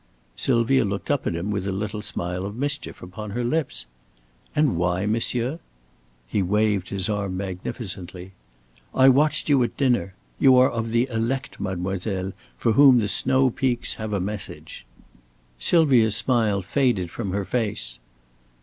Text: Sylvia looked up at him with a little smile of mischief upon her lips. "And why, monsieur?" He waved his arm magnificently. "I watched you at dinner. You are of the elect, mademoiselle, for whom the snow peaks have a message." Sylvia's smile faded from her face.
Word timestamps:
Sylvia 0.35 0.83
looked 0.83 1.11
up 1.11 1.27
at 1.27 1.35
him 1.35 1.51
with 1.51 1.67
a 1.67 1.71
little 1.71 2.01
smile 2.01 2.43
of 2.43 2.55
mischief 2.55 3.03
upon 3.03 3.29
her 3.29 3.43
lips. 3.43 3.85
"And 4.55 4.75
why, 4.75 5.05
monsieur?" 5.05 5.59
He 6.25 6.41
waved 6.41 6.89
his 6.89 7.07
arm 7.07 7.37
magnificently. 7.37 8.31
"I 8.95 9.09
watched 9.09 9.47
you 9.47 9.61
at 9.61 9.77
dinner. 9.77 10.15
You 10.39 10.57
are 10.57 10.71
of 10.71 10.89
the 10.89 11.07
elect, 11.11 11.59
mademoiselle, 11.59 12.33
for 12.57 12.71
whom 12.71 12.97
the 12.97 13.07
snow 13.07 13.51
peaks 13.51 13.93
have 14.01 14.11
a 14.11 14.19
message." 14.19 14.87
Sylvia's 15.59 16.15
smile 16.15 16.63
faded 16.63 17.11
from 17.11 17.29
her 17.29 17.45
face. 17.45 17.99